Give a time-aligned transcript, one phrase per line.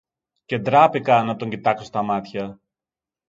[0.45, 2.59] Και ντράπηκα να τον κοιτάξω στα μάτια